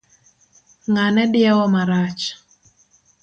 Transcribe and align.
Ng'ane 0.91 1.23
diewo 1.33 1.65
marach. 1.73 2.23